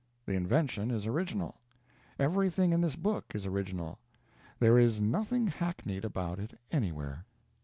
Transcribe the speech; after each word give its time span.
The 0.25 0.33
invention 0.33 0.89
is 0.89 1.05
original. 1.05 1.59
Everything 2.17 2.73
in 2.73 2.81
this 2.81 2.95
book 2.95 3.25
is 3.35 3.45
original; 3.45 3.99
there 4.57 4.79
is 4.79 4.99
nothing 4.99 5.45
hackneyed 5.45 6.05
about 6.05 6.39
it 6.39 6.59
anywhere. 6.71 7.27